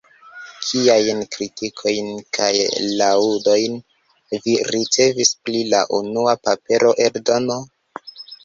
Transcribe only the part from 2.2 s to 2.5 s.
kaj